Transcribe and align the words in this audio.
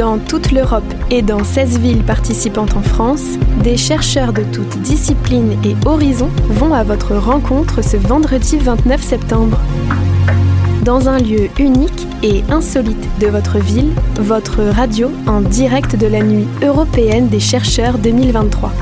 Dans 0.00 0.16
toute 0.16 0.50
l'Europe 0.50 0.94
et 1.10 1.20
dans 1.20 1.44
16 1.44 1.78
villes 1.78 2.02
participantes 2.02 2.74
en 2.74 2.80
France, 2.80 3.36
des 3.62 3.76
chercheurs 3.76 4.32
de 4.32 4.42
toutes 4.44 4.80
disciplines 4.80 5.58
et 5.62 5.76
horizons 5.84 6.30
vont 6.48 6.72
à 6.72 6.82
votre 6.84 7.14
rencontre 7.16 7.84
ce 7.84 7.98
vendredi 7.98 8.56
29 8.56 9.02
septembre. 9.02 9.60
Dans 10.86 11.10
un 11.10 11.18
lieu 11.18 11.50
unique 11.58 12.06
et 12.22 12.42
insolite 12.48 13.06
de 13.20 13.26
votre 13.26 13.58
ville, 13.58 13.90
votre 14.18 14.62
radio 14.62 15.10
en 15.26 15.42
direct 15.42 15.96
de 15.96 16.06
la 16.06 16.22
nuit 16.22 16.48
européenne 16.62 17.28
des 17.28 17.38
chercheurs 17.38 17.98
2023. 17.98 18.72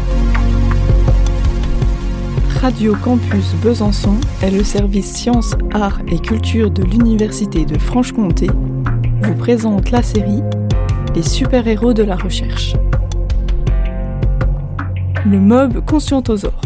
Radio 2.61 2.95
Campus 3.03 3.55
Besançon 3.61 4.15
est 4.41 4.53
le 4.53 4.63
service 4.63 5.15
sciences, 5.15 5.57
arts 5.75 5.99
et 6.07 6.21
culture 6.21 6.71
de 6.71 6.85
l'Université 6.85 7.65
de 7.65 7.77
Franche-Comté 7.77 8.47
vous 9.23 9.35
présente 9.35 9.91
la 9.91 10.03
série 10.03 10.43
Super-héros 11.23 11.93
de 11.93 12.03
la 12.03 12.17
recherche. 12.17 12.75
Le 15.27 15.39
mob 15.39 15.85
conscientosaure. 15.85 16.61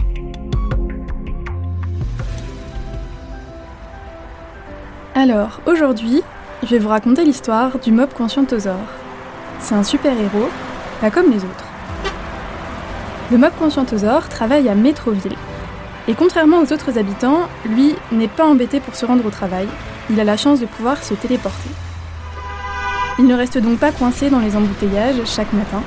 Alors, 5.14 5.60
aujourd'hui, 5.66 6.22
je 6.62 6.68
vais 6.68 6.78
vous 6.78 6.88
raconter 6.88 7.24
l'histoire 7.24 7.78
du 7.78 7.92
mob 7.92 8.12
conscientosaure. 8.12 8.76
C'est 9.58 9.74
un 9.74 9.82
super-héros, 9.82 10.48
pas 11.00 11.10
comme 11.10 11.30
les 11.30 11.38
autres. 11.38 11.66
Le 13.30 13.38
mob 13.38 13.52
conscientosaure 13.58 14.28
travaille 14.28 14.68
à 14.68 14.74
Métroville. 14.74 15.36
Et 16.08 16.14
contrairement 16.14 16.58
aux 16.58 16.72
autres 16.72 16.98
habitants, 16.98 17.48
lui 17.66 17.94
n'est 18.10 18.28
pas 18.28 18.46
embêté 18.46 18.80
pour 18.80 18.94
se 18.94 19.06
rendre 19.06 19.26
au 19.26 19.30
travail. 19.30 19.68
Il 20.10 20.20
a 20.20 20.24
la 20.24 20.36
chance 20.36 20.60
de 20.60 20.66
pouvoir 20.66 21.02
se 21.02 21.14
téléporter. 21.14 21.70
Il 23.22 23.28
ne 23.28 23.36
reste 23.36 23.56
donc 23.58 23.78
pas 23.78 23.92
coincé 23.92 24.30
dans 24.30 24.40
les 24.40 24.56
embouteillages 24.56 25.24
chaque 25.26 25.52
matin, 25.52 25.80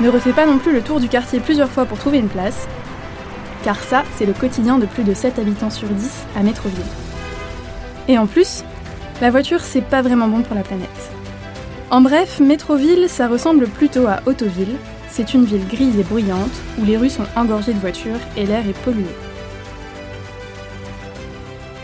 ne 0.00 0.08
refait 0.08 0.32
pas 0.32 0.46
non 0.46 0.58
plus 0.58 0.72
le 0.72 0.82
tour 0.82 0.98
du 0.98 1.08
quartier 1.08 1.38
plusieurs 1.38 1.70
fois 1.70 1.84
pour 1.84 1.96
trouver 1.96 2.18
une 2.18 2.28
place, 2.28 2.66
car 3.62 3.76
ça, 3.76 4.02
c'est 4.16 4.26
le 4.26 4.32
quotidien 4.32 4.76
de 4.76 4.86
plus 4.86 5.04
de 5.04 5.14
7 5.14 5.38
habitants 5.38 5.70
sur 5.70 5.86
10 5.86 6.10
à 6.36 6.42
Métroville. 6.42 6.82
Et 8.08 8.18
en 8.18 8.26
plus, 8.26 8.64
la 9.20 9.30
voiture, 9.30 9.60
c'est 9.60 9.80
pas 9.80 10.02
vraiment 10.02 10.26
bon 10.26 10.42
pour 10.42 10.56
la 10.56 10.64
planète. 10.64 10.88
En 11.88 12.00
bref, 12.00 12.40
Métroville, 12.40 13.08
ça 13.08 13.28
ressemble 13.28 13.68
plutôt 13.68 14.08
à 14.08 14.18
Autoville. 14.26 14.74
C'est 15.08 15.34
une 15.34 15.44
ville 15.44 15.68
grise 15.68 16.00
et 16.00 16.02
bruyante 16.02 16.60
où 16.80 16.84
les 16.84 16.96
rues 16.96 17.10
sont 17.10 17.26
engorgées 17.36 17.74
de 17.74 17.78
voitures 17.78 18.18
et 18.36 18.44
l'air 18.44 18.68
est 18.68 18.82
pollué. 18.82 19.06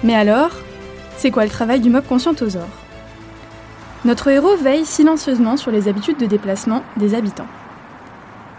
Mais 0.03 0.17
alors, 0.17 0.51
c'est 1.19 1.31
quoi 1.31 1.45
le 1.45 1.51
travail 1.51 1.79
du 1.79 1.89
mob 1.89 2.05
conscientosaure 2.05 2.86
notre 4.07 4.29
héros 4.29 4.57
veille 4.57 4.87
silencieusement 4.87 5.57
sur 5.57 5.73
les 5.73 5.89
habitudes 5.89 6.17
de 6.17 6.27
déplacement 6.27 6.85
des 6.97 7.15
habitants. 7.17 7.49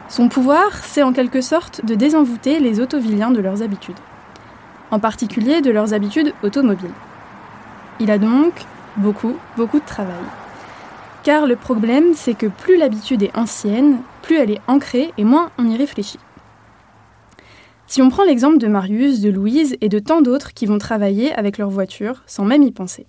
Son 0.10 0.28
pouvoir, 0.28 0.84
c'est 0.84 1.04
en 1.04 1.14
quelque 1.14 1.40
sorte 1.40 1.86
de 1.86 1.96
désenvoûter 1.96 2.60
les 2.60 2.82
autovilliens 2.82 3.32
de 3.32 3.40
leurs 3.40 3.62
habitudes, 3.62 4.00
en 4.92 5.00
particulier 5.00 5.62
de 5.62 5.72
leurs 5.72 5.94
habitudes 5.94 6.34
automobiles. 6.44 6.92
Il 8.02 8.12
a 8.12 8.18
donc 8.18 8.54
beaucoup, 8.98 9.38
beaucoup 9.56 9.80
de 9.80 9.86
travail. 9.86 10.16
Car 11.24 11.46
le 11.46 11.56
problème, 11.56 12.14
c'est 12.14 12.36
que 12.36 12.48
plus 12.48 12.76
l'habitude 12.76 13.24
est 13.24 13.36
ancienne, 13.36 14.00
plus 14.24 14.36
elle 14.36 14.52
est 14.52 14.62
ancrée 14.68 15.14
et 15.18 15.24
moins 15.24 15.52
on 15.58 15.70
y 15.70 15.78
réfléchit. 15.78 16.20
Si 17.86 18.02
on 18.02 18.10
prend 18.10 18.26
l'exemple 18.26 18.58
de 18.58 18.68
Marius, 18.68 19.22
de 19.22 19.30
Louise 19.30 19.78
et 19.80 19.88
de 19.88 20.00
tant 20.00 20.22
d'autres 20.22 20.54
qui 20.54 20.66
vont 20.66 20.78
travailler 20.78 21.34
avec 21.34 21.58
leur 21.58 21.70
voiture 21.70 22.24
sans 22.28 22.44
même 22.44 22.64
y 22.64 22.72
penser. 22.72 23.08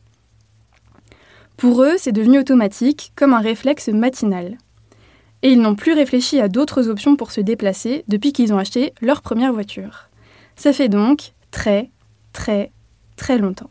Pour 1.59 1.83
eux, 1.83 1.97
c'est 1.99 2.13
devenu 2.13 2.39
automatique, 2.39 3.13
comme 3.17 3.35
un 3.35 3.41
réflexe 3.41 3.89
matinal. 3.89 4.57
Et 5.43 5.51
ils 5.51 5.61
n'ont 5.61 5.75
plus 5.75 5.93
réfléchi 5.93 6.41
à 6.41 6.47
d'autres 6.47 6.89
options 6.89 7.17
pour 7.17 7.33
se 7.33 7.41
déplacer 7.41 8.05
depuis 8.07 8.33
qu'ils 8.33 8.55
ont 8.55 8.59
acheté 8.59 8.95
leur 9.01 9.23
première 9.23 9.53
voiture. 9.53 10.09
Ça 10.55 10.73
fait 10.73 10.89
donc 10.89 11.33
très, 11.51 11.91
très, 12.33 12.71
très 13.17 13.39
longtemps. 13.39 13.71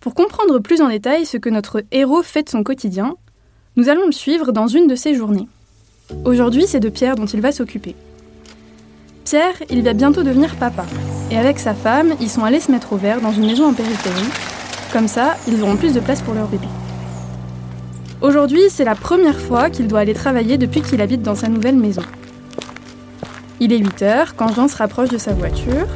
Pour 0.00 0.14
comprendre 0.14 0.58
plus 0.58 0.82
en 0.82 0.88
détail 0.90 1.24
ce 1.24 1.38
que 1.38 1.48
notre 1.48 1.84
héros 1.90 2.22
fait 2.22 2.42
de 2.42 2.50
son 2.50 2.62
quotidien, 2.62 3.16
nous 3.76 3.88
allons 3.88 4.04
le 4.04 4.12
suivre 4.12 4.52
dans 4.52 4.66
une 4.66 4.88
de 4.88 4.96
ses 4.96 5.14
journées. 5.14 5.48
Aujourd'hui, 6.26 6.66
c'est 6.66 6.80
de 6.80 6.90
Pierre 6.90 7.16
dont 7.16 7.24
il 7.24 7.40
va 7.40 7.50
s'occuper. 7.50 7.96
Pierre, 9.24 9.62
il 9.70 9.82
va 9.82 9.94
bientôt 9.94 10.22
devenir 10.22 10.56
papa, 10.56 10.84
et 11.30 11.38
avec 11.38 11.58
sa 11.58 11.72
femme, 11.72 12.14
ils 12.20 12.28
sont 12.28 12.44
allés 12.44 12.60
se 12.60 12.70
mettre 12.70 12.92
au 12.92 12.96
vert 12.96 13.22
dans 13.22 13.32
une 13.32 13.46
maison 13.46 13.68
en 13.68 13.74
périphérie, 13.74 14.49
comme 14.92 15.08
ça, 15.08 15.36
ils 15.46 15.62
auront 15.62 15.76
plus 15.76 15.94
de 15.94 16.00
place 16.00 16.22
pour 16.22 16.34
leur 16.34 16.46
bébé. 16.46 16.66
Aujourd'hui, 18.20 18.62
c'est 18.68 18.84
la 18.84 18.94
première 18.94 19.40
fois 19.40 19.70
qu'il 19.70 19.88
doit 19.88 20.00
aller 20.00 20.14
travailler 20.14 20.58
depuis 20.58 20.82
qu'il 20.82 21.00
habite 21.00 21.22
dans 21.22 21.34
sa 21.34 21.48
nouvelle 21.48 21.76
maison. 21.76 22.02
Il 23.60 23.72
est 23.72 23.78
8 23.78 24.02
heures 24.02 24.36
quand 24.36 24.52
Jean 24.54 24.68
se 24.68 24.76
rapproche 24.76 25.08
de 25.10 25.18
sa 25.18 25.32
voiture. 25.32 25.86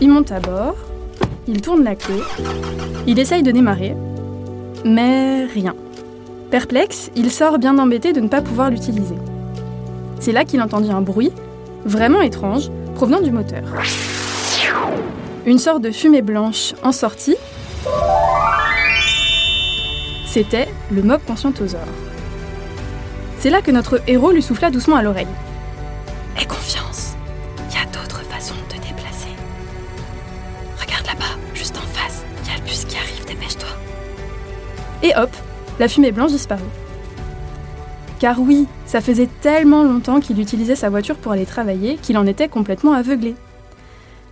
Il 0.00 0.10
monte 0.10 0.32
à 0.32 0.40
bord. 0.40 0.76
Il 1.46 1.60
tourne 1.60 1.82
la 1.82 1.94
clé. 1.94 2.16
Il 3.06 3.18
essaye 3.18 3.42
de 3.42 3.50
démarrer. 3.50 3.94
Mais 4.84 5.46
rien. 5.46 5.74
Perplexe, 6.50 7.10
il 7.16 7.30
sort 7.30 7.58
bien 7.58 7.78
embêté 7.78 8.12
de 8.12 8.20
ne 8.20 8.28
pas 8.28 8.40
pouvoir 8.40 8.70
l'utiliser. 8.70 9.16
C'est 10.20 10.32
là 10.32 10.44
qu'il 10.44 10.62
entendit 10.62 10.90
un 10.90 11.00
bruit, 11.00 11.32
vraiment 11.84 12.22
étrange, 12.22 12.70
provenant 12.94 13.20
du 13.20 13.30
moteur. 13.30 13.62
Une 15.46 15.58
sorte 15.58 15.82
de 15.82 15.90
fumée 15.90 16.22
blanche 16.22 16.74
en 16.82 16.92
sortie 16.92 17.36
c'était 20.38 20.68
le 20.92 21.02
mob 21.02 21.20
conscientosaure. 21.26 21.80
C'est 23.40 23.50
là 23.50 23.60
que 23.60 23.72
notre 23.72 24.00
héros 24.06 24.30
lui 24.30 24.40
souffla 24.40 24.70
doucement 24.70 24.94
à 24.94 25.02
l'oreille. 25.02 25.26
Aie 26.40 26.46
confiance, 26.46 27.16
il 27.68 27.74
y 27.74 27.82
a 27.82 27.86
d'autres 27.86 28.22
façons 28.22 28.54
de 28.54 28.76
te 28.76 28.80
déplacer. 28.80 29.30
Regarde 30.80 31.06
là-bas, 31.06 31.34
juste 31.54 31.76
en 31.76 31.80
face, 31.80 32.22
il 32.40 32.52
y 32.52 32.54
a 32.54 32.56
le 32.56 32.62
bus 32.62 32.84
qui 32.84 32.96
arrive, 32.96 33.26
dépêche-toi. 33.26 33.68
Et 35.02 35.12
hop, 35.16 35.30
la 35.80 35.88
fumée 35.88 36.12
blanche 36.12 36.30
disparut. 36.30 36.62
Car 38.20 38.40
oui, 38.40 38.68
ça 38.86 39.00
faisait 39.00 39.28
tellement 39.40 39.82
longtemps 39.82 40.20
qu'il 40.20 40.38
utilisait 40.38 40.76
sa 40.76 40.88
voiture 40.88 41.16
pour 41.16 41.32
aller 41.32 41.46
travailler 41.46 41.96
qu'il 41.96 42.16
en 42.16 42.28
était 42.28 42.48
complètement 42.48 42.92
aveuglé. 42.92 43.34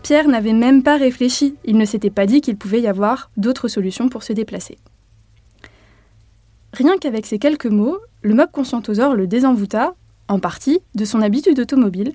Pierre 0.05 0.28
n'avait 0.28 0.53
même 0.53 0.84
pas 0.84 0.99
réfléchi, 0.99 1.56
il 1.65 1.77
ne 1.77 1.84
s'était 1.84 2.11
pas 2.11 2.27
dit 2.27 2.43
qu'il 2.43 2.56
pouvait 2.56 2.81
y 2.81 2.87
avoir 2.87 3.33
d'autres 3.37 3.66
solutions 3.66 4.09
pour 4.09 4.22
se 4.22 4.33
déplacer. 4.33 4.78
Rien 6.77 6.99
qu'avec 6.99 7.25
ces 7.25 7.39
quelques 7.39 7.65
mots, 7.65 8.01
le 8.21 8.35
mob 8.35 8.51
conscientosaure 8.53 9.15
le 9.15 9.27
désenvoûta, 9.27 9.95
en 10.29 10.39
partie, 10.39 10.81
de 10.95 11.07
son 11.07 11.23
habitude 11.23 11.59
automobile, 11.59 12.13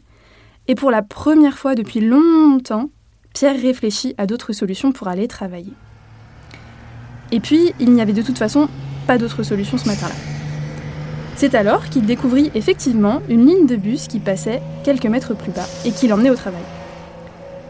et 0.68 0.76
pour 0.76 0.92
la 0.92 1.02
première 1.02 1.58
fois 1.58 1.74
depuis 1.74 2.00
longtemps, 2.00 2.92
Pierre 3.34 3.60
réfléchit 3.60 4.14
à 4.20 4.28
d'autres 4.28 4.54
solutions 4.54 4.92
pour 4.92 5.08
aller 5.08 5.28
travailler. 5.28 5.74
Et 7.32 7.40
puis, 7.40 7.74
il 7.80 7.92
n'y 7.92 8.02
avait 8.02 8.14
de 8.14 8.22
toute 8.22 8.38
façon 8.38 8.70
pas 9.08 9.18
d'autre 9.18 9.42
solution 9.42 9.80
ce 9.80 9.88
matin-là. 9.88 10.14
C'est 11.36 11.56
alors 11.56 11.90
qu'il 11.90 12.06
découvrit 12.06 12.52
effectivement 12.54 13.24
une 13.30 13.48
ligne 13.48 13.66
de 13.66 13.76
bus 13.76 14.08
qui 14.08 14.20
passait 14.20 14.62
quelques 14.84 15.08
mètres 15.08 15.34
plus 15.34 15.52
bas 15.52 15.68
et 15.86 15.92
qui 15.92 16.08
l'emmenait 16.08 16.30
au 16.30 16.36
travail. 16.36 16.62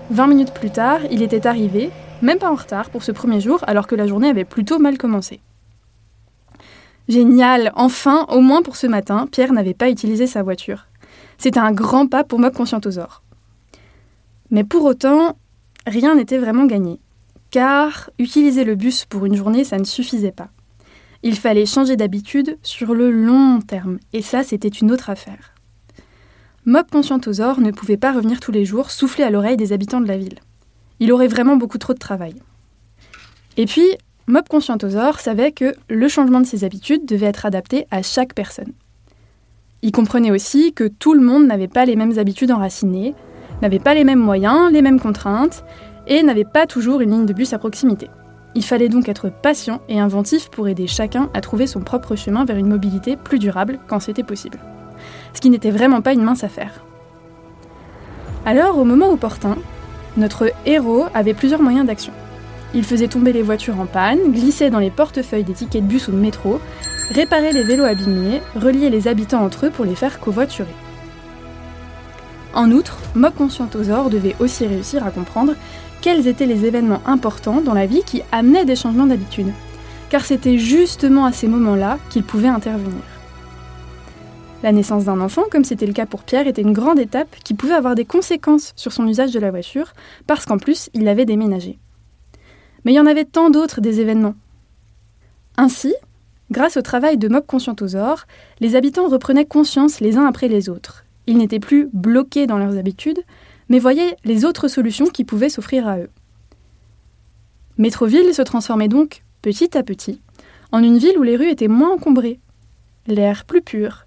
20 0.09 0.27
minutes 0.27 0.53
plus 0.53 0.71
tard, 0.71 0.99
il 1.09 1.21
était 1.21 1.47
arrivé, 1.47 1.89
même 2.21 2.37
pas 2.37 2.51
en 2.51 2.55
retard 2.55 2.89
pour 2.89 3.03
ce 3.03 3.13
premier 3.13 3.39
jour, 3.39 3.63
alors 3.65 3.87
que 3.87 3.95
la 3.95 4.07
journée 4.07 4.27
avait 4.27 4.43
plutôt 4.43 4.77
mal 4.77 4.97
commencé. 4.97 5.39
Génial, 7.07 7.71
enfin, 7.75 8.25
au 8.29 8.41
moins 8.41 8.61
pour 8.61 8.75
ce 8.75 8.87
matin, 8.87 9.27
Pierre 9.31 9.53
n'avait 9.53 9.73
pas 9.73 9.89
utilisé 9.89 10.27
sa 10.27 10.43
voiture. 10.43 10.87
C'était 11.37 11.59
un 11.59 11.71
grand 11.71 12.07
pas 12.07 12.23
pour 12.23 12.39
Mob 12.39 12.53
Conscientosaure. 12.53 13.23
Mais 14.51 14.63
pour 14.63 14.85
autant, 14.85 15.37
rien 15.87 16.15
n'était 16.15 16.37
vraiment 16.37 16.65
gagné. 16.65 16.99
Car 17.49 18.11
utiliser 18.19 18.63
le 18.63 18.75
bus 18.75 19.05
pour 19.05 19.25
une 19.25 19.35
journée, 19.35 19.63
ça 19.63 19.77
ne 19.77 19.83
suffisait 19.83 20.31
pas. 20.31 20.49
Il 21.23 21.35
fallait 21.35 21.65
changer 21.65 21.95
d'habitude 21.95 22.57
sur 22.63 22.93
le 22.93 23.11
long 23.11 23.59
terme, 23.59 23.99
et 24.13 24.21
ça, 24.21 24.43
c'était 24.43 24.67
une 24.67 24.91
autre 24.91 25.09
affaire. 25.09 25.53
Mob 26.65 26.89
Conscientosaure 26.91 27.59
ne 27.59 27.71
pouvait 27.71 27.97
pas 27.97 28.11
revenir 28.11 28.39
tous 28.39 28.51
les 28.51 28.65
jours 28.65 28.91
souffler 28.91 29.23
à 29.23 29.29
l'oreille 29.29 29.57
des 29.57 29.73
habitants 29.73 30.01
de 30.01 30.07
la 30.07 30.17
ville. 30.17 30.39
Il 30.99 31.11
aurait 31.11 31.27
vraiment 31.27 31.55
beaucoup 31.55 31.79
trop 31.79 31.93
de 31.93 31.99
travail. 31.99 32.35
Et 33.57 33.65
puis, 33.65 33.85
Mob 34.27 34.47
Conscientosaure 34.47 35.19
savait 35.19 35.51
que 35.51 35.73
le 35.89 36.07
changement 36.07 36.39
de 36.39 36.45
ses 36.45 36.63
habitudes 36.63 37.05
devait 37.05 37.27
être 37.27 37.45
adapté 37.45 37.85
à 37.91 38.01
chaque 38.01 38.33
personne. 38.33 38.73
Il 39.81 39.91
comprenait 39.91 40.31
aussi 40.31 40.73
que 40.73 40.87
tout 40.87 41.13
le 41.13 41.21
monde 41.21 41.47
n'avait 41.47 41.67
pas 41.67 41.85
les 41.85 41.95
mêmes 41.95 42.17
habitudes 42.17 42.51
enracinées, 42.51 43.15
n'avait 43.61 43.79
pas 43.79 43.93
les 43.93 44.03
mêmes 44.03 44.19
moyens, 44.19 44.71
les 44.71 44.81
mêmes 44.81 44.99
contraintes, 44.99 45.63
et 46.07 46.23
n'avait 46.23 46.45
pas 46.45 46.67
toujours 46.67 47.01
une 47.01 47.11
ligne 47.11 47.25
de 47.25 47.33
bus 47.33 47.53
à 47.53 47.57
proximité. 47.57 48.09
Il 48.53 48.63
fallait 48.63 48.89
donc 48.89 49.09
être 49.09 49.29
patient 49.29 49.81
et 49.87 49.99
inventif 49.99 50.49
pour 50.49 50.67
aider 50.67 50.87
chacun 50.87 51.29
à 51.33 51.41
trouver 51.41 51.67
son 51.67 51.81
propre 51.81 52.15
chemin 52.15 52.45
vers 52.45 52.57
une 52.57 52.67
mobilité 52.67 53.15
plus 53.15 53.39
durable 53.39 53.79
quand 53.87 53.99
c'était 53.99 54.23
possible 54.23 54.59
ce 55.33 55.41
qui 55.41 55.49
n'était 55.49 55.71
vraiment 55.71 56.01
pas 56.01 56.13
une 56.13 56.23
mince 56.23 56.43
affaire. 56.43 56.83
Alors, 58.45 58.77
au 58.77 58.83
moment 58.83 59.09
opportun, 59.09 59.57
notre 60.17 60.51
héros 60.65 61.05
avait 61.13 61.33
plusieurs 61.33 61.61
moyens 61.61 61.85
d'action. 61.85 62.13
Il 62.73 62.83
faisait 62.85 63.09
tomber 63.09 63.33
les 63.33 63.41
voitures 63.41 63.79
en 63.79 63.85
panne, 63.85 64.31
glissait 64.31 64.69
dans 64.69 64.79
les 64.79 64.91
portefeuilles 64.91 65.43
des 65.43 65.53
tickets 65.53 65.83
de 65.83 65.87
bus 65.87 66.07
ou 66.07 66.11
de 66.11 66.17
métro, 66.17 66.59
réparer 67.11 67.51
les 67.51 67.63
vélos 67.63 67.83
abîmés, 67.83 68.41
relier 68.55 68.89
les 68.89 69.07
habitants 69.07 69.43
entre 69.43 69.65
eux 69.65 69.69
pour 69.69 69.83
les 69.83 69.95
faire 69.95 70.19
covoiturer. 70.19 70.73
En 72.53 72.71
outre, 72.71 72.97
Mob 73.15 73.33
Conscientosaure 73.33 74.09
devait 74.09 74.35
aussi 74.39 74.65
réussir 74.65 75.05
à 75.05 75.11
comprendre 75.11 75.55
quels 76.01 76.27
étaient 76.27 76.45
les 76.45 76.65
événements 76.65 77.01
importants 77.05 77.61
dans 77.61 77.73
la 77.73 77.85
vie 77.85 78.03
qui 78.05 78.23
amenaient 78.31 78.65
des 78.65 78.75
changements 78.75 79.05
d'habitude, 79.05 79.51
car 80.09 80.25
c'était 80.25 80.57
justement 80.57 81.25
à 81.25 81.31
ces 81.31 81.47
moments-là 81.47 81.97
qu'il 82.09 82.23
pouvait 82.23 82.47
intervenir. 82.47 83.03
La 84.63 84.71
naissance 84.71 85.05
d'un 85.05 85.21
enfant, 85.21 85.43
comme 85.51 85.63
c'était 85.63 85.87
le 85.87 85.93
cas 85.93 86.05
pour 86.05 86.23
Pierre, 86.23 86.47
était 86.47 86.61
une 86.61 86.73
grande 86.73 86.99
étape 86.99 87.35
qui 87.43 87.53
pouvait 87.53 87.73
avoir 87.73 87.95
des 87.95 88.05
conséquences 88.05 88.73
sur 88.75 88.93
son 88.93 89.07
usage 89.07 89.31
de 89.31 89.39
la 89.39 89.49
voiture, 89.51 89.93
parce 90.27 90.45
qu'en 90.45 90.57
plus, 90.57 90.89
il 90.93 91.03
l'avait 91.03 91.25
déménagé. 91.25 91.79
Mais 92.83 92.93
il 92.93 92.95
y 92.95 92.99
en 92.99 93.05
avait 93.05 93.25
tant 93.25 93.49
d'autres 93.49 93.81
des 93.81 93.99
événements. 93.99 94.35
Ainsi, 95.57 95.93
grâce 96.49 96.77
au 96.77 96.81
travail 96.81 97.17
de 97.17 97.27
Mob 97.27 97.45
Conscientosaure, 97.45 98.25
les 98.59 98.75
habitants 98.75 99.07
reprenaient 99.07 99.45
conscience 99.45 99.99
les 99.99 100.17
uns 100.17 100.25
après 100.25 100.47
les 100.47 100.69
autres. 100.69 101.05
Ils 101.27 101.37
n'étaient 101.37 101.59
plus 101.59 101.89
bloqués 101.93 102.47
dans 102.47 102.57
leurs 102.57 102.77
habitudes, 102.77 103.21
mais 103.69 103.79
voyaient 103.79 104.17
les 104.25 104.45
autres 104.45 104.67
solutions 104.67 105.07
qui 105.07 105.23
pouvaient 105.23 105.49
s'offrir 105.49 105.87
à 105.87 105.99
eux. 105.99 106.09
Métroville 107.77 108.33
se 108.33 108.41
transformait 108.41 108.87
donc, 108.87 109.21
petit 109.41 109.77
à 109.77 109.83
petit, 109.83 110.21
en 110.71 110.83
une 110.83 110.97
ville 110.97 111.17
où 111.17 111.23
les 111.23 111.35
rues 111.35 111.49
étaient 111.49 111.67
moins 111.67 111.93
encombrées, 111.93 112.39
l'air 113.07 113.45
plus 113.45 113.61
pur, 113.61 114.05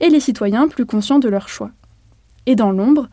et 0.00 0.10
les 0.10 0.20
citoyens 0.20 0.68
plus 0.68 0.86
conscients 0.86 1.18
de 1.18 1.28
leurs 1.28 1.48
choix. 1.48 1.70
Et 2.46 2.54
dans 2.54 2.70
l'ombre, 2.70 3.08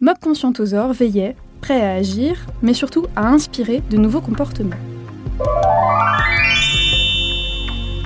Mob 0.00 0.18
Conscientosaure 0.20 0.92
veillait, 0.92 1.36
prêt 1.60 1.80
à 1.80 1.92
agir, 1.94 2.46
mais 2.62 2.74
surtout 2.74 3.06
à 3.16 3.28
inspirer 3.28 3.82
de 3.90 3.96
nouveaux 3.96 4.20
comportements. 4.20 4.76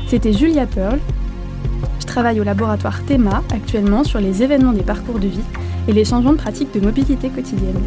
C'était 0.08 0.32
Julia 0.32 0.66
Pearl. 0.66 0.99
Je 2.00 2.06
travaille 2.06 2.40
au 2.40 2.44
laboratoire 2.44 3.04
THEMA 3.06 3.43
actuellement 3.50 4.04
sur 4.04 4.20
les 4.20 4.43
événements 4.43 4.72
des 4.72 4.82
parcours 4.82 5.19
de 5.19 5.28
vie 5.28 5.40
et 5.88 5.93
les 5.93 6.04
changements 6.04 6.32
de 6.32 6.38
pratiques 6.38 6.75
de 6.75 6.81
mobilité 6.81 7.31
quotidienne. 7.31 7.81